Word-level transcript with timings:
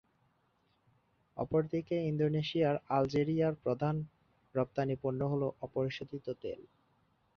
অপরদিকে 1.37 1.95
ইন্দনেসিয়ায় 2.05 2.81
আলজেরিয়ার 2.89 3.55
প্রধান 3.63 3.95
রপ্তানি 4.55 4.95
পণ্য 5.03 5.21
হল 5.31 5.43
অপরিশোধিত 5.61 6.25
তেল 6.41 6.61